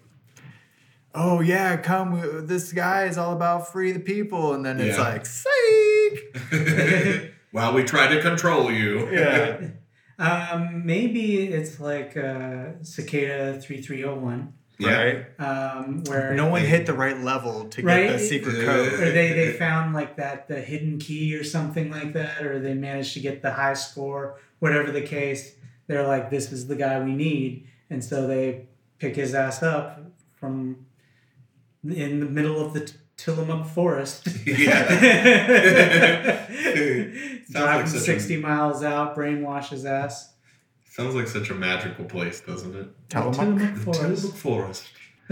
[1.14, 5.04] oh yeah, come, this guy is all about free the people, and then it's Yeah.
[5.04, 7.32] like, psych.
[7.52, 9.12] While we try to control you.
[9.12, 9.68] Yeah.
[10.20, 15.04] um, maybe it's like uh, Cicada three three zero one, Yeah.
[15.04, 15.40] Right.
[15.40, 18.94] um, where No one hit the right level to get the secret Uh, code.
[18.94, 22.74] or they, they found like that the hidden key or something like that, or they
[22.74, 25.56] managed to get the high score, whatever the case.
[25.88, 28.66] They're like, this is the guy we need, and so they
[29.00, 30.02] pick his ass up
[30.34, 30.86] from
[31.84, 34.28] in the middle of the T- Tillamook forest.
[34.46, 34.88] Yeah.
[36.46, 40.34] Sounds Drive like him such a- 60 miles out, brainwashes his ass.
[40.86, 42.88] Sounds like such a magical place, doesn't it?
[43.10, 43.36] Tillamook?
[43.36, 44.22] Tillamook forest.
[44.22, 44.88] Tillamook Forest.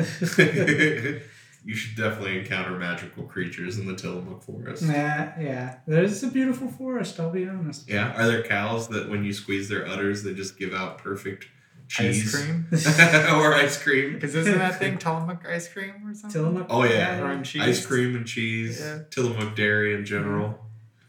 [1.66, 4.84] you should definitely encounter magical creatures in the Tillamook Forest.
[4.84, 5.76] Yeah, yeah.
[5.88, 7.88] There's a beautiful forest, I'll be honest.
[7.90, 8.14] Yeah.
[8.20, 11.48] Are there cows that when you squeeze their udders, they just give out perfect
[11.94, 12.34] cheese?
[12.34, 12.68] Ice cream.
[13.40, 14.14] or ice cream?
[14.16, 16.42] Because isn't that thing Tillamook ice cream or something?
[16.42, 16.68] Tillamook.
[16.70, 17.22] Oh, yeah.
[17.22, 17.62] Or in cheese.
[17.62, 18.80] Ice cream and cheese.
[18.82, 19.00] Yeah.
[19.10, 20.60] Tillamook dairy in general.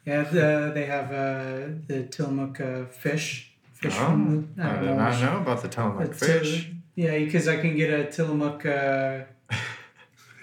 [0.04, 3.50] Yeah, the, they have uh, the Tillamook uh, fish.
[3.72, 6.64] Fish Oh, from the, I don't did not know about the Tillamook the fish.
[6.66, 9.24] Till- yeah, because I can get a Tillamook uh,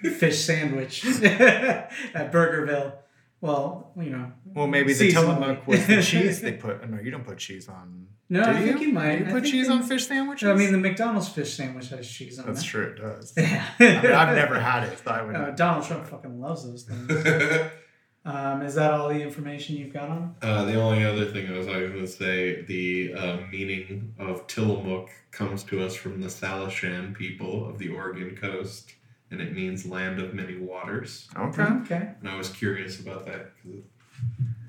[0.03, 2.93] fish sandwich at Burgerville.
[3.41, 4.31] Well, you know.
[4.45, 5.11] Well, maybe the.
[5.11, 6.87] Tillamook was the cheese they put.
[6.89, 8.07] No, you don't put cheese on.
[8.29, 9.17] No, do I think you might.
[9.17, 10.47] Do you put cheese they- on fish sandwiches?
[10.47, 12.47] I mean, the McDonald's fish sandwich has cheese on it.
[12.53, 12.67] that's it.
[12.67, 12.95] true.
[12.95, 13.33] It does.
[13.35, 13.65] Yeah.
[13.79, 15.35] I mean, I've never had it, so I would.
[15.35, 17.11] Uh, Donald Trump fucking loves those things.
[18.23, 20.35] Um, is that all the information you've got on?
[20.43, 25.09] Uh, the only other thing I was going to say, the uh, meaning of Tillamook
[25.31, 28.93] comes to us from the Salishan people of the Oregon coast,
[29.31, 31.27] and it means land of many waters.
[31.37, 31.63] okay.
[31.63, 32.09] Okay.
[32.19, 33.81] And I was curious about that because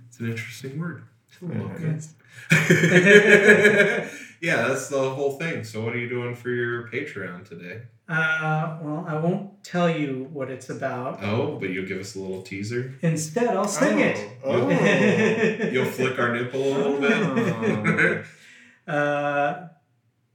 [0.09, 1.03] it's an interesting word.
[1.39, 1.81] Tillamook.
[1.81, 2.15] Yeah, it is.
[4.41, 5.65] yeah, that's the whole thing.
[5.65, 7.83] So, what are you doing for your Patreon today?
[8.09, 11.23] Uh, well, I won't tell you what it's about.
[11.23, 12.95] Oh, but you'll give us a little teaser.
[13.01, 14.29] Instead, I'll sing it.
[14.45, 14.69] Oh.
[15.73, 18.27] You'll flick our nipple a little bit.
[18.85, 19.69] Uh,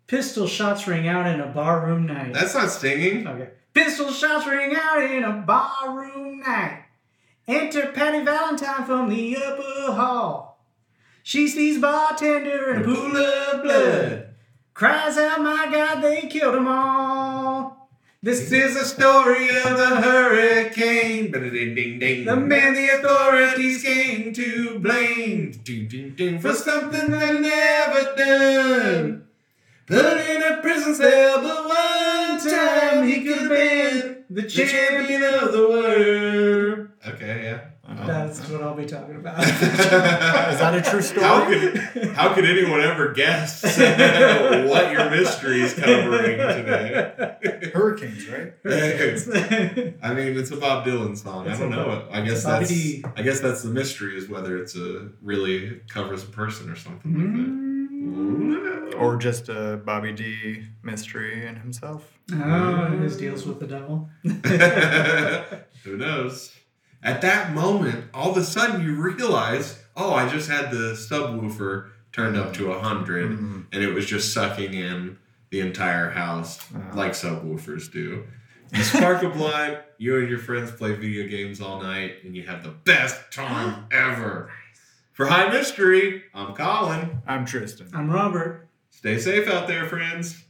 [0.08, 2.34] pistol shots ring out in a barroom night.
[2.34, 3.28] That's not stinging.
[3.28, 3.50] okay.
[3.88, 6.84] Pistol shots ring out in a barroom night.
[7.48, 10.62] Enter Patty Valentine from the upper hall.
[11.24, 14.36] She sees bartender in a pool of blood.
[14.74, 17.90] Cries out, my God, they killed them all.
[18.22, 21.32] This is a story of the hurricane.
[21.32, 22.26] Ding, ding, ding.
[22.26, 25.54] The man the authorities came to blame
[26.42, 29.27] for something they never done.
[29.88, 35.24] Put in a prison cell, but one time he could have been the the champion
[35.24, 36.90] of the world.
[37.08, 37.62] Okay, yeah.
[38.06, 39.40] That's what I'll be talking about.
[39.44, 39.48] Is
[40.60, 41.24] that a true story?
[41.26, 41.78] How could,
[42.14, 43.64] how could anyone ever guess
[44.70, 47.72] what your mystery is covering today?
[47.74, 48.54] Hurricanes, right?
[50.04, 51.48] I mean, it's a Bob Dylan song.
[51.48, 52.06] It's I don't know it.
[52.12, 52.68] I guess that's.
[52.70, 53.06] D.
[53.16, 57.14] I guess that's the mystery is whether it's a really covers a person or something
[57.14, 57.62] like Mm.
[57.62, 57.67] that.
[58.98, 62.18] Or just a Bobby D mystery in himself.
[62.34, 64.10] oh, his deals with the devil.
[65.84, 66.54] Who knows?
[67.04, 71.90] At that moment, all of a sudden you realize, oh, I just had the subwoofer
[72.12, 73.66] turned up to a 100 Mhm.
[73.72, 75.18] and it was just sucking in
[75.52, 76.96] the entire house Oh.
[76.96, 78.24] like subwoofers do.
[78.74, 82.44] You spark a blind, you and your friends play video games all night, and you
[82.48, 84.50] have the best time ever.
[85.18, 87.24] For High Mystery, I'm Colin.
[87.26, 87.90] I'm Tristan.
[87.92, 88.68] I'm Robert.
[88.92, 90.44] Stay safe out there, friends.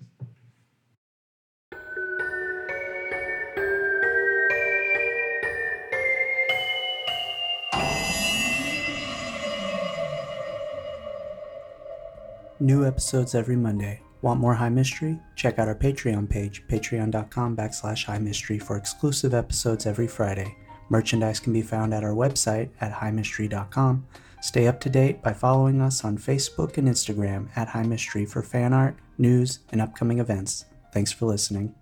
[12.60, 14.02] New episodes every Monday.
[14.22, 15.18] Want more High Mystery?
[15.38, 20.58] Check out our Patreon page, patreon.com backslash high mystery for exclusive episodes every Friday.
[20.90, 24.06] Merchandise can be found at our website at highmystery.com.
[24.48, 28.42] Stay up to date by following us on Facebook and Instagram at High Mystery for
[28.42, 30.64] fan art, news, and upcoming events.
[30.94, 31.76] Thanks for listening.